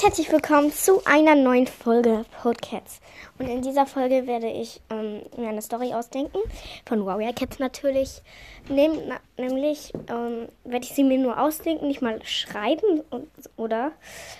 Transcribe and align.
und 0.00 0.06
herzlich 0.06 0.32
willkommen 0.32 0.72
zu 0.72 1.04
einer 1.04 1.34
neuen 1.34 1.66
Folge 1.66 2.24
Podcats. 2.40 3.00
Und 3.38 3.48
in 3.48 3.60
dieser 3.60 3.84
Folge 3.84 4.26
werde 4.26 4.48
ich 4.48 4.80
ähm, 4.88 5.22
mir 5.36 5.50
eine 5.50 5.60
Story 5.60 5.92
ausdenken, 5.92 6.38
von 6.86 7.04
Warrior 7.04 7.34
Cats 7.34 7.58
natürlich. 7.58 8.22
Nehm, 8.68 8.92
na, 9.08 9.20
nämlich 9.36 9.92
ähm, 10.08 10.48
werde 10.64 10.86
ich 10.86 10.94
sie 10.94 11.04
mir 11.04 11.18
nur 11.18 11.38
ausdenken, 11.38 11.86
nicht 11.86 12.00
mal 12.00 12.24
schreiben 12.24 13.02
und, 13.10 13.28
oder, 13.56 13.92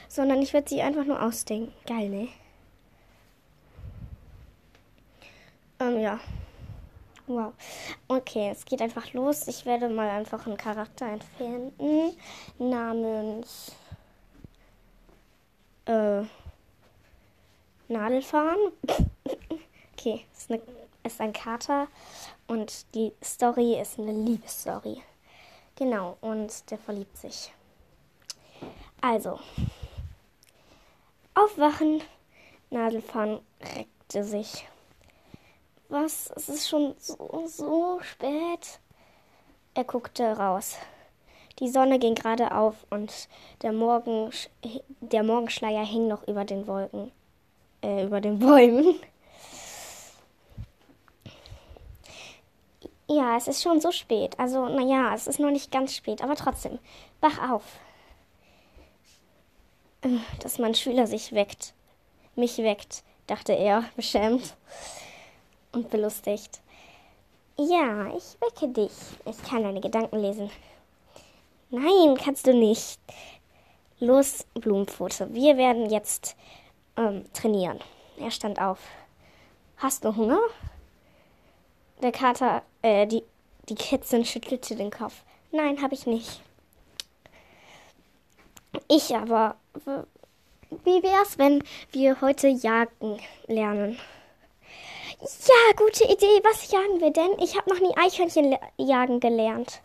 sondern 0.09 0.41
ich 0.41 0.55
werde 0.55 0.69
sie 0.69 0.81
einfach 0.81 1.05
nur 1.05 1.23
ausdenken. 1.23 1.73
Geil, 1.87 2.09
ne? 2.09 2.29
Ähm, 5.79 6.01
ja. 6.01 6.21
Wow. 7.27 7.53
Okay, 8.09 8.49
es 8.51 8.65
geht 8.65 8.81
einfach 8.81 9.13
los. 9.13 9.47
Ich 9.47 9.67
werde 9.67 9.91
mal 9.91 10.09
einfach 10.09 10.47
einen 10.47 10.57
Charakter 10.57 11.07
entfernen 11.07 11.73
namens 12.59 13.73
äh, 15.87 16.23
Nadelfahren. 17.89 18.73
okay, 19.93 20.25
es 20.33 20.43
ist, 20.43 20.51
eine, 20.51 20.63
ist 21.03 21.21
ein 21.21 21.33
Kater 21.33 21.89
und 22.47 22.95
die 22.95 23.13
Story 23.23 23.81
ist 23.81 23.99
eine 23.99 24.13
Liebesstory. 24.13 25.03
Genau, 25.77 26.17
und 26.21 26.71
der 26.71 26.79
verliebt 26.79 27.17
sich. 27.17 27.53
Also, 29.01 29.41
aufwachen, 31.35 32.03
Nadelfahren 32.71 33.41
reckte 33.61 34.25
sich. 34.25 34.69
Was? 35.89 36.31
Es 36.37 36.49
ist 36.49 36.69
schon 36.69 36.95
so, 36.99 37.45
so 37.47 38.01
spät. 38.03 38.79
Er 39.75 39.85
guckte 39.85 40.37
raus. 40.37 40.77
Die 41.59 41.69
Sonne 41.69 41.99
ging 41.99 42.15
gerade 42.15 42.55
auf 42.55 42.87
und 42.91 43.29
der, 43.63 43.73
Morgen, 43.73 44.31
der 45.01 45.23
Morgenschleier 45.23 45.85
hing 45.85 46.09
noch 46.09 46.27
über 46.27 46.45
den 46.45 46.67
Wolken, 46.67 47.13
äh, 47.83 48.05
über 48.05 48.21
den 48.21 48.39
Bäumen. 48.39 48.95
Ja, 53.09 53.37
es 53.37 53.49
ist 53.49 53.63
schon 53.63 53.81
so 53.81 53.91
spät. 53.91 54.39
Also, 54.39 54.69
naja, 54.69 55.13
es 55.15 55.27
ist 55.27 55.41
noch 55.41 55.51
nicht 55.51 55.73
ganz 55.73 55.97
spät, 55.97 56.23
aber 56.23 56.37
trotzdem, 56.37 56.79
wach 57.21 57.51
auf. 57.51 57.65
Äh, 60.03 60.19
dass 60.43 60.59
mein 60.59 60.75
Schüler 60.75 61.07
sich 61.07 61.33
weckt. 61.33 61.75
Mich 62.37 62.59
weckt, 62.59 63.03
dachte 63.27 63.53
er, 63.53 63.85
beschämt 63.97 64.55
und 65.73 65.91
belustigt. 65.91 66.61
Ja, 67.59 68.07
ich 68.17 68.41
wecke 68.41 68.69
dich. 68.69 68.93
Ich 69.27 69.43
kann 69.43 69.65
deine 69.65 69.81
Gedanken 69.81 70.21
lesen. 70.21 70.51
Nein, 71.71 72.17
kannst 72.23 72.47
du 72.47 72.55
nicht. 72.55 73.01
Los, 74.01 74.45
Blumenpfote. 74.55 75.33
Wir 75.33 75.57
werden 75.57 75.89
jetzt 75.89 76.37
ähm, 76.97 77.25
trainieren. 77.33 77.79
Er 78.19 78.31
stand 78.31 78.61
auf. 78.61 78.81
Hast 79.77 80.05
du 80.05 80.17
Hunger? 80.17 80.41
Der 82.03 82.13
Kater, 82.13 82.63
äh, 82.83 83.07
die, 83.07 83.23
die 83.69 83.75
Kätzin 83.75 84.25
schüttelte 84.25 84.75
den 84.75 84.91
Kopf. 84.91 85.23
Nein, 85.53 85.81
habe 85.81 85.95
ich 85.95 86.07
nicht. 86.07 86.41
Ich 88.89 89.15
aber. 89.15 89.57
Wie 90.85 91.03
wär's, 91.03 91.39
wenn 91.39 91.63
wir 91.93 92.21
heute 92.21 92.49
jagen 92.49 93.21
lernen? 93.47 93.99
Ja, 95.21 95.77
gute 95.77 96.05
Idee. 96.05 96.41
Was 96.43 96.71
jagen 96.71 97.01
wir 97.01 97.13
denn? 97.13 97.39
Ich 97.39 97.57
habe 97.57 97.71
noch 97.71 97.81
nie 97.81 97.97
Eichhörnchen 97.97 98.57
jagen 98.77 99.21
gelernt. 99.21 99.81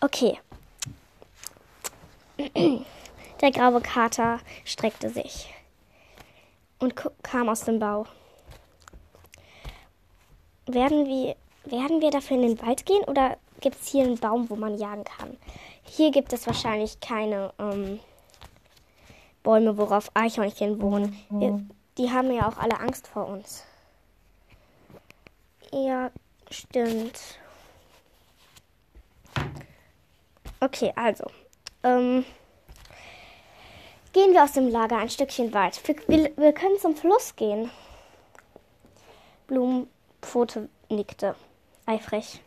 Okay, 0.00 0.38
der 3.40 3.50
graue 3.50 3.80
Kater 3.80 4.40
streckte 4.64 5.10
sich 5.10 5.52
und 6.78 6.94
kam 7.22 7.48
aus 7.48 7.64
dem 7.64 7.78
Bau. 7.78 8.06
Werden 10.66 11.06
wir, 11.06 11.36
werden 11.64 12.00
wir 12.00 12.10
dafür 12.10 12.36
in 12.36 12.42
den 12.42 12.62
Wald 12.62 12.86
gehen 12.86 13.04
oder 13.04 13.36
gibt 13.60 13.80
es 13.80 13.88
hier 13.88 14.04
einen 14.04 14.18
Baum, 14.18 14.48
wo 14.50 14.56
man 14.56 14.78
jagen 14.78 15.04
kann? 15.04 15.36
Hier 15.84 16.10
gibt 16.10 16.32
es 16.32 16.46
wahrscheinlich 16.46 17.00
keine 17.00 17.52
ähm, 17.58 18.00
Bäume, 19.42 19.76
worauf 19.76 20.10
Eichhörnchen 20.14 20.80
wohnen. 20.80 21.16
Wir, 21.30 21.60
die 21.98 22.10
haben 22.10 22.32
ja 22.32 22.48
auch 22.48 22.58
alle 22.58 22.78
Angst 22.78 23.08
vor 23.08 23.26
uns. 23.26 23.64
Ja, 25.72 26.10
stimmt. 26.50 27.18
Okay, 30.60 30.92
also. 30.94 31.24
Ähm, 31.82 32.24
gehen 34.12 34.32
wir 34.32 34.44
aus 34.44 34.52
dem 34.52 34.68
Lager 34.68 34.98
ein 34.98 35.10
Stückchen 35.10 35.52
weit. 35.52 35.80
Wir, 36.06 36.30
wir, 36.36 36.52
können 36.52 36.78
zum 36.78 36.94
Fluss 36.94 37.34
gehen. 37.36 37.70
Blumenpfote 39.46 40.68
nickte. 40.88 41.34
Eifrig. 41.86 42.40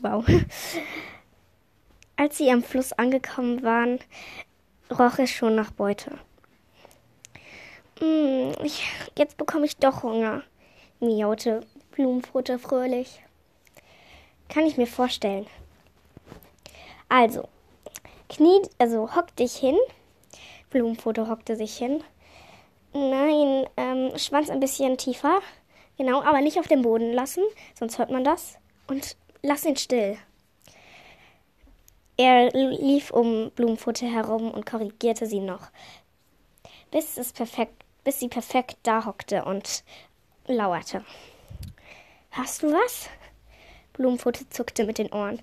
Wow. 0.00 0.24
Als 2.16 2.38
sie 2.38 2.50
am 2.50 2.62
Fluss 2.62 2.92
angekommen 2.92 3.62
waren, 3.62 4.00
roch 4.90 5.18
es 5.18 5.30
schon 5.30 5.54
nach 5.54 5.70
Beute. 5.70 6.18
Hm, 8.00 8.52
ich, 8.64 8.84
jetzt 9.16 9.36
bekomme 9.36 9.66
ich 9.66 9.76
doch 9.76 10.02
Hunger, 10.02 10.42
miaute 11.00 11.64
Blumenpfote 11.92 12.58
fröhlich. 12.58 13.22
Kann 14.48 14.66
ich 14.66 14.76
mir 14.76 14.86
vorstellen. 14.86 15.46
Also, 17.08 17.48
Knie, 18.32 18.62
also 18.78 19.14
hock 19.14 19.34
dich 19.36 19.54
hin. 19.56 19.76
Blumenfoto 20.70 21.28
hockte 21.28 21.54
sich 21.54 21.76
hin. 21.76 22.02
Nein, 22.94 23.66
ähm, 23.76 24.16
Schwanz 24.16 24.50
ein 24.50 24.60
bisschen 24.60 24.96
tiefer. 24.96 25.40
Genau, 25.98 26.22
aber 26.22 26.40
nicht 26.40 26.58
auf 26.58 26.66
dem 26.66 26.82
Boden 26.82 27.12
lassen, 27.12 27.44
sonst 27.78 27.98
hört 27.98 28.10
man 28.10 28.24
das. 28.24 28.58
Und 28.86 29.16
lass 29.42 29.64
ihn 29.64 29.76
still. 29.76 30.16
Er 32.16 32.50
lief 32.52 33.10
um 33.10 33.50
Blumenfutter 33.50 34.06
herum 34.06 34.50
und 34.50 34.66
korrigierte 34.66 35.26
sie 35.26 35.40
noch, 35.40 35.70
bis, 36.90 37.16
es 37.16 37.32
perfekt, 37.32 37.84
bis 38.04 38.20
sie 38.20 38.28
perfekt 38.28 38.76
da 38.82 39.04
hockte 39.04 39.44
und 39.44 39.82
lauerte. 40.46 41.04
Hast 42.30 42.62
du 42.62 42.72
was? 42.72 43.08
Blumenfutter 43.92 44.48
zuckte 44.50 44.84
mit 44.84 44.98
den 44.98 45.12
Ohren. 45.12 45.40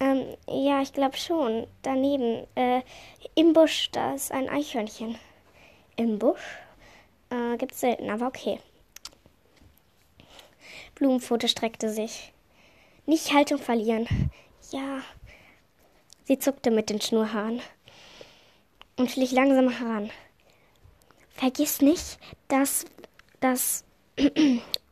Ähm, 0.00 0.36
ja, 0.48 0.80
ich 0.80 0.92
glaube 0.92 1.16
schon. 1.16 1.66
Daneben, 1.82 2.46
äh, 2.54 2.82
im 3.34 3.52
Busch, 3.52 3.90
da 3.92 4.14
ist 4.14 4.32
ein 4.32 4.48
Eichhörnchen. 4.48 5.18
Im 5.96 6.18
Busch? 6.18 6.58
Äh, 7.28 7.58
gibt's 7.58 7.80
selten, 7.80 8.10
aber 8.10 8.26
okay. 8.26 8.58
Blumenpfote 10.94 11.48
streckte 11.48 11.90
sich. 11.90 12.32
Nicht 13.06 13.32
Haltung 13.32 13.58
verlieren. 13.58 14.06
Ja. 14.70 15.02
Sie 16.24 16.38
zuckte 16.38 16.70
mit 16.70 16.90
den 16.90 17.00
Schnurhaaren 17.00 17.60
und 18.96 19.10
schlich 19.10 19.32
langsam 19.32 19.68
heran. 19.68 20.10
Vergiss 21.30 21.80
nicht, 21.80 22.18
dass, 22.48 22.84
dass, 23.40 23.84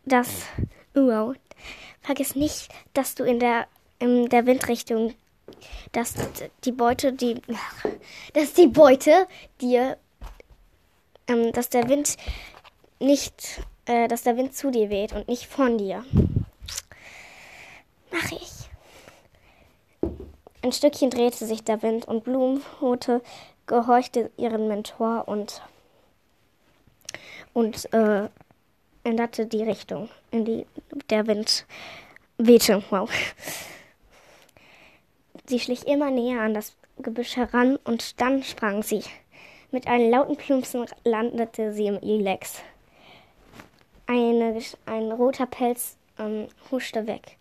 dass, 0.05 0.47
wow, 0.95 1.35
vergiss 2.01 2.35
nicht, 2.35 2.69
dass 2.95 3.15
du 3.15 3.25
in 3.25 3.39
der 3.39 3.69
in 3.99 4.29
der 4.29 4.47
Windrichtung, 4.47 5.15
dass 5.93 6.15
die 6.65 6.73
Beute, 6.73 7.13
die, 7.13 7.41
dass 8.35 8.53
die 8.53 8.67
Beute 8.69 9.27
dir, 9.61 9.97
ähm, 11.27 11.53
dass 11.53 11.69
der 11.69 11.89
Wind 11.89 12.17
nicht, 13.01 13.63
äh, 13.87 14.09
dass 14.09 14.23
der 14.23 14.37
Wind 14.37 14.55
zu 14.55 14.71
dir 14.71 14.91
weht 14.91 15.13
und 15.13 15.29
nicht 15.29 15.47
von 15.47 15.79
dir. 15.79 16.05
Mach 18.11 18.33
ich. 18.33 18.53
Ein 20.63 20.73
Stückchen 20.73 21.11
drehte 21.11 21.47
sich 21.47 21.63
der 21.63 21.83
Wind 21.83 22.07
und 22.07 22.25
Blumenhote 22.25 23.23
gehorchte 23.67 24.31
ihren 24.37 24.67
Mentor 24.67 25.29
und 25.29 25.63
und 27.53 27.93
äh, 27.93 28.29
änderte 29.05 29.47
die 29.47 29.63
Richtung, 29.63 30.09
in 30.31 30.45
die 30.45 30.67
der 31.11 31.27
Wind 31.27 31.67
wehte. 32.39 32.83
Wow. 32.91 33.11
Sie 35.49 35.59
schlich 35.59 35.87
immer 35.87 36.11
näher 36.11 36.43
an 36.43 36.53
das 36.53 36.77
Gebüsch 36.99 37.37
heran 37.37 37.79
und 37.85 38.21
dann 38.21 38.43
sprang 38.43 38.83
sie. 38.83 39.03
Mit 39.71 39.87
einem 39.87 40.11
lauten 40.11 40.37
Plumpsen 40.37 40.85
landete 41.05 41.73
sie 41.73 41.87
im 41.87 41.99
Ilex. 42.03 42.61
Eine, 44.07 44.61
ein 44.85 45.11
roter 45.11 45.47
Pelz 45.47 45.97
ähm, 46.19 46.49
huschte 46.71 47.07
weg. 47.07 47.39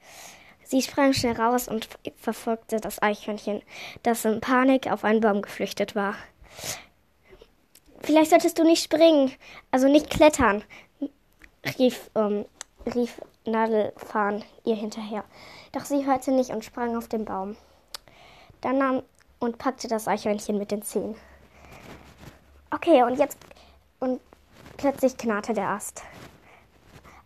Sie 0.63 0.81
sprang 0.81 1.11
schnell 1.11 1.35
raus 1.35 1.67
und 1.67 1.89
verfolgte 2.15 2.79
das 2.79 3.01
Eichhörnchen, 3.01 3.61
das 4.03 4.23
in 4.23 4.39
Panik 4.39 4.89
auf 4.89 5.03
einen 5.03 5.19
Baum 5.19 5.41
geflüchtet 5.41 5.93
war. 5.93 6.15
Vielleicht 7.99 8.29
solltest 8.29 8.57
du 8.57 8.63
nicht 8.63 8.83
springen, 8.83 9.33
also 9.71 9.89
nicht 9.89 10.09
klettern, 10.09 10.63
rief, 11.77 12.09
ähm, 12.15 12.45
rief 12.95 13.21
Nadelfahren 13.45 14.45
ihr 14.63 14.75
hinterher. 14.75 15.25
Doch 15.73 15.83
sie 15.83 16.05
hörte 16.05 16.31
nicht 16.31 16.51
und 16.51 16.63
sprang 16.63 16.95
auf 16.95 17.09
den 17.09 17.25
Baum. 17.25 17.57
Dann 18.61 18.77
nahm 18.77 19.03
und 19.39 19.57
packte 19.57 19.87
das 19.87 20.07
Eichhörnchen 20.07 20.57
mit 20.57 20.71
den 20.71 20.81
Zehen. 20.81 21.15
Okay, 22.71 23.03
und 23.03 23.17
jetzt. 23.17 23.37
Und 23.99 24.19
plötzlich 24.77 25.17
knarrte 25.17 25.53
der 25.53 25.69
Ast. 25.69 26.03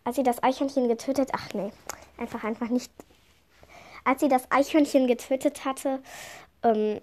Als 0.04 0.16
sie 0.16 0.22
das 0.22 0.42
Eichhörnchen 0.42 0.88
getötet. 0.88 1.30
Ach 1.32 1.52
nee, 1.54 1.72
einfach, 2.16 2.44
einfach 2.44 2.68
nicht. 2.68 2.90
Als 4.04 4.20
sie 4.20 4.28
das 4.28 4.50
Eichhörnchen 4.50 5.06
getötet 5.06 5.64
hatte, 5.64 6.00
ähm, 6.62 7.00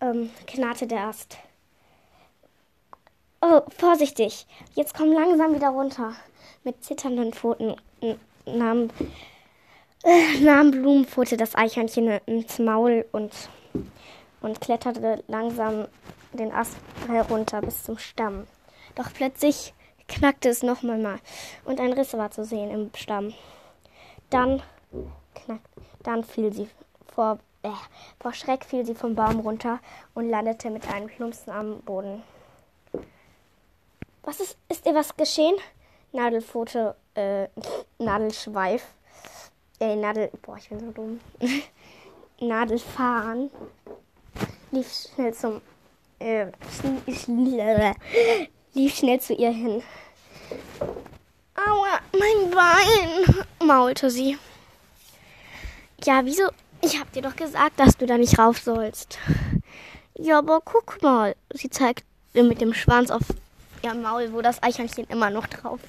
ähm, 0.00 0.30
knarrte 0.46 0.86
der 0.86 1.06
Ast. 1.06 1.38
Oh, 3.40 3.60
vorsichtig. 3.76 4.46
Jetzt 4.74 4.94
komm 4.94 5.12
langsam 5.12 5.54
wieder 5.54 5.68
runter. 5.68 6.14
Mit 6.64 6.82
zitternden 6.82 7.32
Pfoten 7.32 7.76
nahm, 8.46 8.88
äh, 10.04 10.40
nahm 10.40 10.70
Blumenpfote 10.70 11.36
das 11.36 11.54
Eichhörnchen 11.54 12.20
ins 12.26 12.58
Maul 12.58 13.04
und, 13.12 13.32
und 14.40 14.60
kletterte 14.60 15.24
langsam 15.28 15.88
den 16.32 16.52
Ast 16.52 16.76
herunter 17.08 17.60
bis 17.60 17.82
zum 17.84 17.98
Stamm. 17.98 18.46
Doch 18.94 19.12
plötzlich 19.12 19.74
knackte 20.08 20.48
es 20.48 20.62
nochmal 20.62 20.98
mal 20.98 21.18
und 21.64 21.80
ein 21.80 21.92
Riss 21.92 22.14
war 22.14 22.30
zu 22.30 22.44
sehen 22.44 22.70
im 22.70 22.90
Stamm. 22.94 23.34
Dann, 24.30 24.62
knack, 25.34 25.60
dann 26.02 26.24
fiel 26.24 26.52
sie 26.52 26.68
vor, 27.14 27.38
äh, 27.62 27.70
vor 28.20 28.32
Schreck 28.32 28.64
fiel 28.64 28.84
sie 28.84 28.94
vom 28.94 29.14
Baum 29.14 29.40
runter 29.40 29.80
und 30.14 30.28
landete 30.28 30.70
mit 30.70 30.88
einem 30.88 31.08
Plumpsen 31.08 31.52
am 31.52 31.80
Boden. 31.80 32.22
Was 34.22 34.40
ist, 34.40 34.58
ist 34.68 34.86
ihr 34.86 34.94
was 34.94 35.16
geschehen? 35.16 35.56
Nadelpfote, 36.12 36.94
äh, 37.14 37.48
Nadelschweif, 37.98 38.84
äh, 39.80 39.96
Nadel, 39.96 40.30
boah, 40.42 40.56
ich 40.56 40.68
bin 40.68 40.80
so 40.80 40.90
dumm. 40.90 41.20
Nadelfahren 42.40 43.50
lief 44.70 45.08
schnell 45.14 45.34
zum, 45.34 45.60
äh, 46.18 46.46
lief 48.74 48.94
schnell 48.94 49.20
zu 49.20 49.34
ihr 49.34 49.50
hin. 49.50 49.82
Aua, 51.54 52.00
mein 52.12 52.50
Bein, 52.50 53.44
maulte 53.66 54.10
sie. 54.10 54.38
Ja, 56.04 56.24
wieso? 56.24 56.44
Ich 56.80 57.00
hab 57.00 57.10
dir 57.12 57.22
doch 57.22 57.34
gesagt, 57.34 57.80
dass 57.80 57.96
du 57.96 58.06
da 58.06 58.16
nicht 58.16 58.38
rauf 58.38 58.58
sollst. 58.58 59.18
Ja, 60.14 60.38
aber 60.38 60.60
guck 60.64 61.02
mal. 61.02 61.34
Sie 61.52 61.70
zeigt 61.70 62.04
mit 62.34 62.60
dem 62.60 62.72
Schwanz 62.72 63.10
auf 63.10 63.22
ihr 63.82 63.94
Maul, 63.94 64.32
wo 64.32 64.42
das 64.42 64.62
Eichhörnchen 64.62 65.06
immer 65.08 65.30
noch 65.30 65.46
drauf 65.46 65.80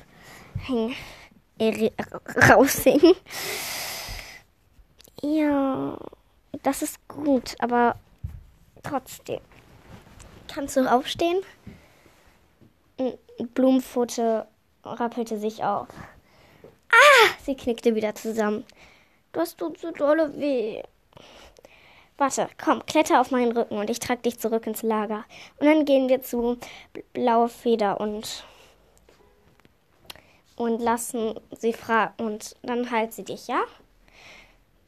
hängen, 0.58 0.96
äh, 1.60 1.92
raushing. 2.50 3.16
Ja, 5.22 5.98
das 6.64 6.82
ist 6.82 7.08
gut, 7.08 7.56
aber 7.60 7.96
trotzdem. 8.84 9.42
Kannst 10.48 10.78
du 10.78 10.92
aufstehen? 10.92 11.42
Blumenpfote 13.54 14.48
rappelte 14.84 15.38
sich 15.38 15.64
auf. 15.64 15.88
Ah! 16.92 17.30
Sie 17.44 17.56
knickte 17.56 17.96
wieder 17.96 18.16
zusammen. 18.16 18.66
Das 19.32 19.56
tut 19.56 19.80
so 19.80 19.92
dolle 19.92 20.38
weh. 20.38 20.82
Warte, 22.18 22.50
komm, 22.62 22.86
kletter 22.86 23.22
auf 23.22 23.32
meinen 23.32 23.56
Rücken 23.56 23.78
und 23.78 23.90
ich 23.90 24.00
trage 24.00 24.22
dich 24.24 24.40
zurück 24.40 24.68
ins 24.68 24.84
Lager. 24.84 25.24
Und 25.58 25.68
dann 25.68 25.86
gehen 25.86 26.10
wir 26.10 26.22
zu 26.22 26.58
Blaue 27.14 27.48
Feder 27.48 28.02
und 28.02 28.44
und 30.60 30.82
lassen 30.82 31.40
sie 31.58 31.72
fragen 31.72 32.22
und 32.22 32.58
dann 32.64 32.92
heilt 32.92 33.14
sie 33.14 33.24
dich, 33.24 33.48
ja? 33.48 33.64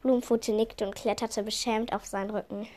Blumenpfote 0.02 0.52
nickte 0.52 0.84
und 0.84 0.94
kletterte 0.94 1.42
beschämt 1.42 1.94
auf 1.94 2.04
seinen 2.04 2.28
Rücken. 2.28 2.68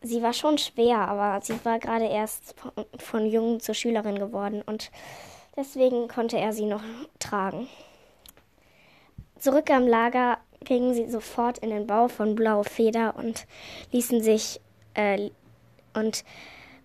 Sie 0.00 0.22
war 0.22 0.32
schon 0.32 0.56
schwer, 0.56 0.96
aber 0.96 1.44
sie 1.44 1.62
war 1.62 1.78
gerade 1.78 2.06
erst 2.06 2.54
von 2.96 3.26
Jungen 3.26 3.60
zur 3.60 3.74
Schülerin 3.74 4.18
geworden 4.18 4.62
und 4.64 4.90
deswegen 5.56 6.08
konnte 6.08 6.38
er 6.38 6.54
sie 6.54 6.64
noch 6.64 6.82
tragen. 7.18 7.68
Zurück 9.38 9.68
am 9.70 9.86
Lager 9.86 10.38
gingen 10.64 10.94
sie 10.94 11.10
sofort 11.10 11.58
in 11.58 11.68
den 11.68 11.86
Bau 11.86 12.08
von 12.08 12.34
Blaue 12.34 12.64
Feder 12.64 13.14
und 13.16 13.46
ließen 13.92 14.22
sich 14.22 14.58
äh, 14.94 15.28
und 15.92 16.24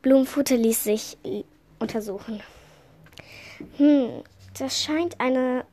Blumenfute 0.01 0.57
ließ 0.57 0.83
sich 0.83 1.17
untersuchen. 1.79 2.43
Hm, 3.77 4.23
das 4.57 4.81
scheint 4.81 5.19
eine 5.19 5.65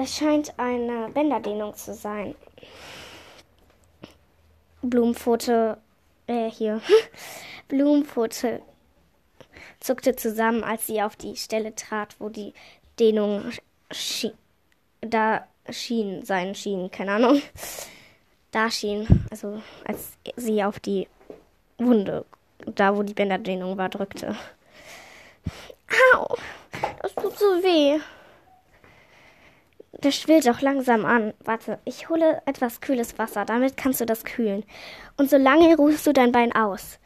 das 0.00 0.16
scheint 0.16 0.58
eine 0.58 1.10
Bänderdehnung 1.10 1.74
zu 1.74 1.92
sein. 1.92 2.34
Blumenpfote, 4.82 5.76
äh, 6.26 6.50
hier. 6.50 6.80
Blumenpfote 7.68 8.62
zuckte 9.80 10.16
zusammen, 10.16 10.64
als 10.64 10.86
sie 10.86 11.02
auf 11.02 11.16
die 11.16 11.36
Stelle 11.36 11.74
trat, 11.74 12.16
wo 12.18 12.28
die 12.28 12.54
Dehnung 12.98 13.50
schien, 13.90 14.32
da 15.00 15.46
schien, 15.68 16.24
sein 16.24 16.54
schien, 16.54 16.90
keine 16.90 17.12
Ahnung. 17.12 17.42
Da 18.52 18.70
schien, 18.70 19.06
also 19.30 19.62
als 19.84 20.12
sie 20.36 20.64
auf 20.64 20.80
die 20.80 21.08
Wunde, 21.78 22.24
da 22.74 22.96
wo 22.96 23.02
die 23.02 23.14
Bänderdehnung 23.14 23.76
war, 23.76 23.88
drückte. 23.88 24.36
Au, 26.14 26.36
das 27.02 27.14
tut 27.14 27.38
so 27.38 27.46
weh. 27.62 28.00
Das 29.92 30.16
schwillt 30.16 30.48
auch 30.48 30.60
langsam 30.60 31.04
an. 31.04 31.34
Warte, 31.44 31.78
ich 31.84 32.08
hole 32.08 32.40
etwas 32.46 32.80
kühles 32.80 33.18
Wasser, 33.18 33.44
damit 33.44 33.76
kannst 33.76 34.00
du 34.00 34.06
das 34.06 34.24
kühlen. 34.24 34.64
Und 35.16 35.28
solange 35.28 35.76
ruhst 35.76 36.06
du 36.06 36.12
dein 36.12 36.32
Bein 36.32 36.54
aus. 36.54 36.98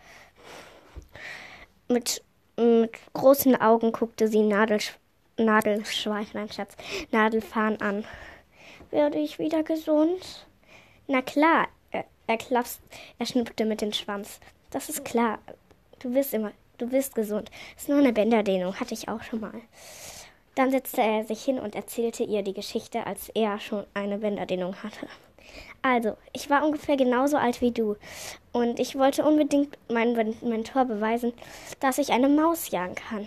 Mit, 1.88 2.22
mit 2.56 2.92
großen 3.12 3.60
Augen 3.60 3.92
guckte 3.92 4.28
sie 4.28 4.42
Nadelsch 4.42 4.94
Nadelschweif, 5.36 6.32
nein 6.34 6.50
Schatz, 6.50 6.76
Nadelfahren 7.10 7.80
an. 7.80 8.04
Werde 8.90 9.18
ich 9.18 9.40
wieder 9.40 9.64
gesund? 9.64 10.46
Na 11.08 11.22
klar, 11.22 11.66
er, 11.90 12.04
er 12.28 12.38
er 13.18 13.26
schnippte 13.26 13.64
mit 13.64 13.80
dem 13.80 13.92
Schwanz. 13.92 14.38
Das 14.70 14.88
ist 14.88 15.04
klar. 15.04 15.40
Du 15.98 16.14
wirst 16.14 16.34
immer, 16.34 16.52
du 16.78 16.88
bist 16.88 17.14
gesund. 17.14 17.50
Ist 17.76 17.88
nur 17.88 17.98
eine 17.98 18.12
Bänderdehnung, 18.12 18.78
hatte 18.78 18.94
ich 18.94 19.08
auch 19.08 19.22
schon 19.22 19.40
mal. 19.40 19.60
Dann 20.54 20.70
setzte 20.70 21.02
er 21.02 21.24
sich 21.24 21.42
hin 21.44 21.58
und 21.58 21.74
erzählte 21.74 22.22
ihr 22.22 22.42
die 22.42 22.54
Geschichte, 22.54 23.06
als 23.06 23.28
er 23.30 23.58
schon 23.58 23.84
eine 23.94 24.18
Bänderdehnung 24.18 24.76
hatte. 24.82 25.08
Also, 25.82 26.16
ich 26.32 26.48
war 26.48 26.64
ungefähr 26.64 26.96
genauso 26.96 27.36
alt 27.36 27.60
wie 27.60 27.70
du 27.70 27.96
und 28.52 28.80
ich 28.80 28.96
wollte 28.96 29.24
unbedingt 29.24 29.76
meinem 29.88 30.34
Mentor 30.42 30.84
beweisen, 30.86 31.32
dass 31.80 31.98
ich 31.98 32.10
eine 32.10 32.28
Maus 32.28 32.70
jagen 32.70 32.94
kann. 32.94 33.26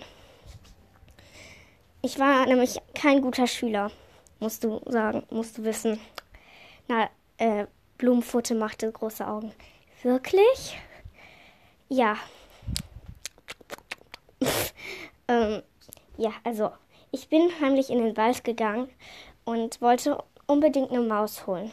Ich 2.01 2.19
war 2.19 2.45
nämlich 2.45 2.79
kein 2.95 3.21
guter 3.21 3.47
Schüler, 3.47 3.91
musst 4.39 4.63
du 4.63 4.81
sagen, 4.85 5.23
musst 5.29 5.57
du 5.57 5.63
wissen. 5.63 5.99
Na, 6.87 7.09
äh, 7.37 7.65
Blumenpfote 7.97 8.55
machte 8.55 8.91
große 8.91 9.27
Augen. 9.27 9.51
Wirklich? 10.03 10.77
Ja. 11.89 12.17
Ähm, 15.27 15.61
ja, 16.17 16.31
also 16.43 16.71
ich 17.11 17.29
bin 17.29 17.49
heimlich 17.61 17.89
in 17.89 17.99
den 17.99 18.17
Wald 18.17 18.43
gegangen 18.43 18.89
und 19.45 19.81
wollte 19.81 20.23
unbedingt 20.45 20.91
eine 20.91 21.01
Maus 21.01 21.47
holen. 21.47 21.71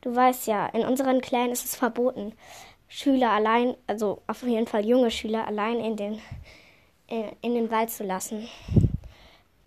Du 0.00 0.14
weißt 0.14 0.46
ja, 0.46 0.66
in 0.66 0.82
unseren 0.86 1.20
Clan 1.20 1.50
ist 1.50 1.64
es 1.64 1.76
verboten, 1.76 2.32
Schüler 2.88 3.30
allein, 3.30 3.76
also 3.86 4.22
auf 4.26 4.42
jeden 4.42 4.66
Fall 4.66 4.86
junge 4.86 5.10
Schüler 5.10 5.46
allein 5.46 5.80
in 5.80 5.96
den, 5.96 6.20
in, 7.08 7.24
in 7.42 7.54
den 7.54 7.70
Wald 7.70 7.90
zu 7.90 8.04
lassen. 8.04 8.48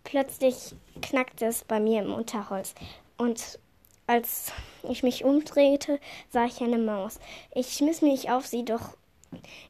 Plötzlich 0.04 0.74
knackte 1.02 1.46
es 1.46 1.66
bei 1.66 1.80
mir 1.80 2.02
im 2.02 2.14
Unterholz 2.14 2.74
und 3.18 3.60
als 4.08 4.52
ich 4.90 5.04
mich 5.04 5.24
umdrehte, 5.24 6.00
sah 6.32 6.46
ich 6.46 6.62
eine 6.62 6.80
Maus. 6.80 7.20
Ich 7.54 7.74
schmiss 7.74 8.02
mich 8.02 8.32
auf 8.32 8.48
sie, 8.48 8.66
doch 8.66 8.98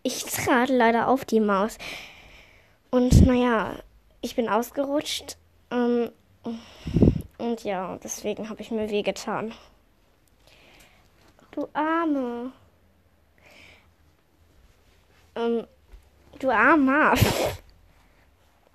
ich 0.02 0.24
trat 0.24 0.70
leider 0.70 1.10
auf 1.10 1.26
die 1.26 1.42
Maus. 1.42 1.78
Und 2.91 3.25
naja, 3.25 3.75
ich 4.22 4.36
bin 4.36 4.50
ausgerutscht. 4.50 5.38
Ähm, 5.72 6.12
und 7.38 7.63
ja, 7.63 7.98
deswegen 8.03 8.50
habe 8.50 8.62
ich 8.62 8.72
mir 8.72 8.89
wehgetan. 8.89 9.53
Du 11.51 11.67
Arme. 11.74 12.51
Ähm, 15.36 15.67
du 16.39 16.50
Armer. 16.50 17.13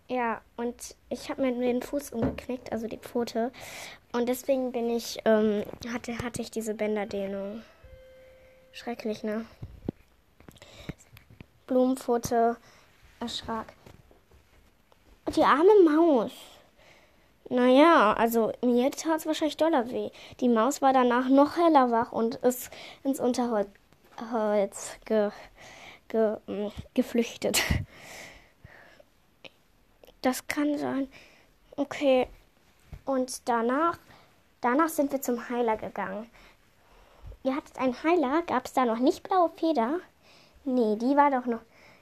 ja, 0.08 0.40
und 0.56 0.94
ich 1.08 1.28
habe 1.30 1.42
mir 1.42 1.52
den 1.52 1.82
Fuß 1.82 2.10
umgeknickt, 2.10 2.72
also 2.72 2.86
die 2.86 2.98
Pfote. 2.98 3.52
Und 4.12 4.28
deswegen 4.28 4.70
bin 4.70 4.90
ich, 4.90 5.18
ähm, 5.24 5.64
hatte, 5.92 6.16
hatte 6.18 6.40
ich 6.40 6.50
diese 6.50 6.74
Bänderdehnung. 6.74 7.62
Schrecklich, 8.72 9.24
ne? 9.24 9.44
Blumenpfote 11.66 12.56
erschrak. 13.20 13.72
Die 15.28 15.42
arme 15.42 15.72
Maus. 15.84 16.32
Naja, 17.48 18.12
also 18.14 18.52
mir 18.62 18.90
tat 18.90 19.20
es 19.20 19.26
wahrscheinlich 19.26 19.56
doller 19.56 19.90
weh. 19.90 20.10
Die 20.40 20.48
Maus 20.48 20.82
war 20.82 20.92
danach 20.92 21.28
noch 21.28 21.56
heller 21.56 21.90
wach 21.90 22.12
und 22.12 22.36
ist 22.36 22.70
ins 23.02 23.20
Unterholz 23.20 24.98
ge, 25.04 25.30
ge, 26.08 26.36
ähm, 26.48 26.72
geflüchtet. 26.94 27.62
Das 30.22 30.46
kann 30.46 30.78
sein. 30.78 31.08
Okay. 31.76 32.28
Und 33.04 33.46
danach, 33.46 33.98
danach 34.62 34.88
sind 34.88 35.12
wir 35.12 35.20
zum 35.20 35.48
Heiler 35.50 35.76
gegangen. 35.76 36.30
Ihr 37.42 37.54
hattet 37.54 37.78
einen 37.78 38.02
Heiler, 38.02 38.42
gab 38.46 38.64
es 38.64 38.72
da 38.72 38.86
noch 38.86 38.98
nicht 38.98 39.22
blaue 39.22 39.50
Feder? 39.50 40.00
Nee, 40.64 40.96
die 40.96 41.14
war 41.14 41.30
doch 41.30 41.44
noch, 41.44 41.60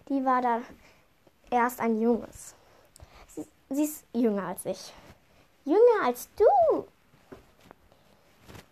die 0.09 0.25
war 0.25 0.41
da 0.41 0.61
erst 1.51 1.81
ein 1.81 2.01
Junges. 2.01 2.55
Sie, 3.35 3.83
ist 3.83 4.05
jünger 4.13 4.49
als 4.49 4.67
ich. 4.67 4.93
Jünger 5.65 6.05
als 6.05 6.29
du? 6.37 6.85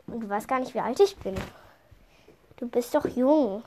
Und 0.07 0.21
du 0.21 0.29
weißt 0.29 0.49
gar 0.49 0.61
nicht, 0.61 0.75
wie 0.75 0.81
alt 0.81 1.01
ich 1.01 1.17
bin. 1.17 1.35
Du 2.57 2.69
bist 2.69 2.95
doch 2.95 3.07
jung. 3.07 3.63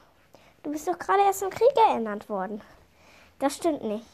Du 0.62 0.72
bist 0.72 0.88
doch 0.88 1.00
gerade 1.00 1.24
erst 1.24 1.42
im 1.42 1.50
Krieg 1.50 1.76
erinnert 1.90 2.30
worden. 2.30 2.62
Das 3.40 3.56
stimmt 3.56 3.84
nicht. 3.84 4.06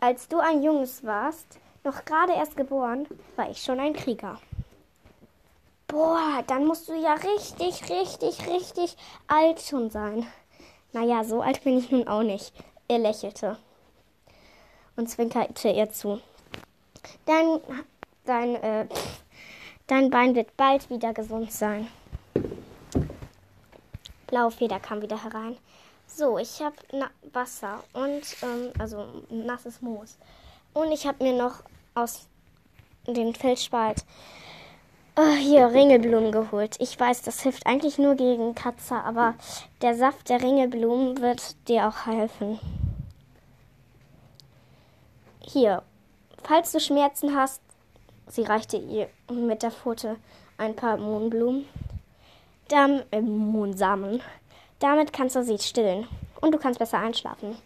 Als 0.00 0.28
du 0.28 0.38
ein 0.38 0.62
Junges 0.62 1.04
warst, 1.04 1.46
noch 1.84 2.04
gerade 2.04 2.32
erst 2.32 2.56
geboren, 2.56 3.06
war 3.36 3.50
ich 3.50 3.62
schon 3.62 3.78
ein 3.78 3.92
Krieger. 3.92 4.40
Boah, 5.88 6.42
dann 6.46 6.66
musst 6.66 6.88
du 6.88 6.94
ja 6.94 7.14
richtig, 7.14 7.90
richtig, 7.90 8.46
richtig 8.48 8.96
alt 9.28 9.60
schon 9.60 9.90
sein. 9.90 10.26
Naja, 10.92 11.22
so 11.22 11.42
alt 11.42 11.62
bin 11.64 11.78
ich 11.78 11.90
nun 11.90 12.08
auch 12.08 12.22
nicht. 12.22 12.54
Er 12.88 12.98
lächelte 12.98 13.58
und 14.96 15.08
zwinkerte 15.08 15.68
ihr 15.68 15.90
zu. 15.90 16.20
Dein, 17.26 17.60
dein, 18.24 18.54
äh, 18.56 18.86
dein 19.86 20.10
Bein 20.10 20.34
wird 20.34 20.56
bald 20.56 20.88
wieder 20.90 21.12
gesund 21.12 21.52
sein. 21.52 21.88
Blaue 24.26 24.50
Feder 24.50 24.80
kam 24.80 25.02
wieder 25.02 25.22
herein. 25.22 25.58
So, 26.06 26.38
ich 26.38 26.60
habe 26.60 26.76
Wasser 27.32 27.82
und 27.92 28.22
ähm, 28.42 28.70
also 28.78 29.06
nasses 29.30 29.80
Moos. 29.80 30.18
Und 30.74 30.92
ich 30.92 31.06
habe 31.06 31.22
mir 31.22 31.34
noch 31.34 31.62
aus 31.94 32.26
dem 33.06 33.34
Felsspalt 33.34 34.04
äh, 35.16 35.36
hier 35.36 35.66
Ringelblumen 35.66 36.32
geholt. 36.32 36.76
Ich 36.80 36.98
weiß, 36.98 37.22
das 37.22 37.40
hilft 37.42 37.66
eigentlich 37.66 37.98
nur 37.98 38.14
gegen 38.14 38.54
Katzer, 38.54 39.04
aber 39.04 39.34
der 39.82 39.94
Saft 39.94 40.28
der 40.28 40.42
Ringelblumen 40.42 41.20
wird 41.20 41.56
dir 41.68 41.88
auch 41.88 42.06
helfen. 42.06 42.58
Hier, 45.44 45.82
falls 46.42 46.72
du 46.72 46.80
Schmerzen 46.80 47.36
hast, 47.36 47.60
sie 48.28 48.42
reichte 48.42 48.76
ihr 48.76 49.08
mit 49.30 49.62
der 49.62 49.70
Pfote 49.70 50.16
ein 50.56 50.76
paar 50.76 50.96
Mohnblumen. 50.96 51.66
Dann, 52.68 53.02
äh, 53.10 53.20
Mohnsamen. 53.20 54.22
Damit 54.78 55.12
kannst 55.12 55.36
du 55.36 55.42
sie 55.44 55.58
stillen 55.58 56.06
und 56.40 56.52
du 56.52 56.58
kannst 56.58 56.78
besser 56.78 56.98
einschlafen. 56.98 57.56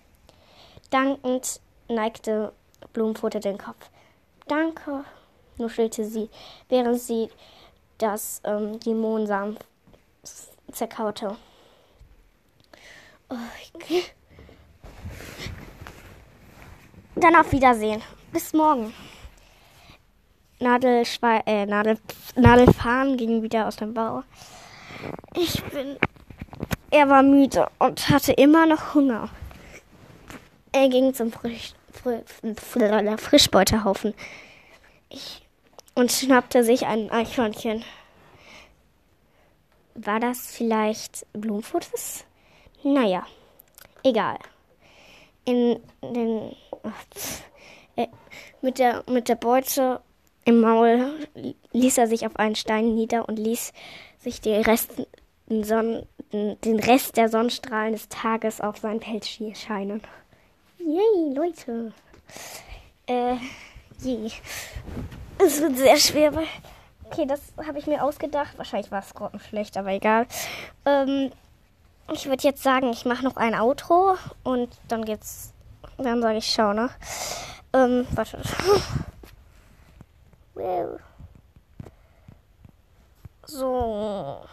Dankend 0.91 1.61
neigte 1.89 2.53
Blumenpfote 2.93 3.41
den 3.41 3.59
Kopf. 3.59 3.91
Danke, 4.49 5.05
nuschelte 5.59 6.05
sie, 6.05 6.31
während 6.69 7.01
sie 7.01 7.31
das, 7.99 8.41
ähm, 8.45 8.81
die 8.81 8.95
Mohnsamen 8.95 9.59
zerkaute. 10.73 11.37
Oh, 13.29 13.35
okay. 13.75 14.05
Dann 17.17 17.35
auf 17.35 17.51
Wiedersehen. 17.53 18.03
Bis 18.33 18.53
morgen. 18.53 18.93
Nadelschwe 20.59 21.43
äh, 21.47 21.67
Nadel 21.67 21.99
Nadelfahren 22.35 23.17
ging 23.17 23.43
wieder 23.43 23.67
aus 23.67 23.77
dem 23.77 23.95
Bau. 23.95 24.23
Ich 25.35 25.63
bin. 25.65 25.97
Er 26.91 27.09
war 27.09 27.23
müde 27.23 27.67
und 27.79 28.09
hatte 28.09 28.33
immer 28.33 28.67
noch 28.67 28.95
Hunger. 28.95 29.29
Er 30.73 30.89
ging 30.89 31.15
zum 31.15 31.33
Frisch, 31.33 31.73
Frisch, 31.93 33.21
Frischbeuterhaufen 33.23 34.15
ich, 35.09 35.43
und 35.95 36.13
schnappte 36.13 36.65
sich 36.65 36.87
ein 36.87 37.11
Eichhörnchen. 37.11 37.85
War 39.95 40.21
das 40.21 40.55
vielleicht 40.55 41.27
Blumenfutters? 41.33 42.25
Naja, 42.83 43.27
egal. 44.03 44.39
In 45.45 45.81
den, 46.03 46.55
äh, 47.97 48.07
mit, 48.63 48.79
der, 48.79 49.05
mit 49.09 49.29
der 49.29 49.37
Beute 49.37 50.01
im 50.45 50.61
Maul 50.61 51.27
ließ 51.73 51.99
er 51.99 52.07
sich 52.07 52.27
auf 52.27 52.37
einen 52.37 52.55
Stein 52.55 52.95
nieder 52.95 53.29
und 53.29 53.39
ließ 53.39 53.73
sich 54.19 54.41
die 54.41 54.55
Rest, 54.55 54.93
den, 55.49 55.65
Sonn, 55.65 56.07
den 56.33 56.79
Rest 56.79 57.17
der 57.17 57.29
Sonnenstrahlen 57.29 57.93
des 57.93 58.09
Tages 58.09 58.61
auf 58.61 58.79
sein 58.79 59.01
Pelz 59.01 59.27
scheinen. 59.29 60.01
Yay, 60.79 61.35
Leute. 61.35 61.93
Äh, 63.07 63.37
je. 64.01 64.31
Es 65.39 65.61
wird 65.61 65.77
sehr 65.77 65.97
schwer, 65.97 66.35
weil. 66.35 66.47
Okay, 67.05 67.27
das 67.27 67.41
habe 67.67 67.79
ich 67.79 67.87
mir 67.87 68.03
ausgedacht. 68.03 68.57
Wahrscheinlich 68.57 68.91
war 68.91 69.01
es 69.01 69.15
grottenschlecht, 69.15 69.77
aber 69.77 69.91
egal. 69.91 70.27
Ähm, 70.85 71.31
ich 72.13 72.27
würde 72.27 72.43
jetzt 72.43 72.63
sagen, 72.63 72.91
ich 72.91 73.05
mache 73.05 73.25
noch 73.25 73.37
ein 73.37 73.55
Outro 73.55 74.17
und 74.45 74.69
dann 74.89 75.05
geht's. 75.05 75.53
Dann 75.98 76.22
sage 76.22 76.38
ich 76.38 76.54
schau, 76.54 76.74
ne? 76.74 76.90
Ähm, 77.74 78.08
warte. 78.12 78.42
So. 83.46 84.48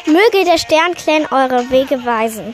Möge 0.05 0.45
der 0.45 0.57
Sternclan 0.57 1.25
eure 1.31 1.69
Wege 1.71 2.05
weisen. 2.05 2.53